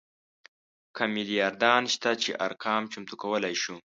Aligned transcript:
کم 0.97 1.09
میلیاردران 1.15 1.83
شته 1.93 2.09
چې 2.21 2.29
ارقام 2.47 2.83
چمتو 2.91 3.15
کولی 3.21 3.55
شو. 3.61 3.75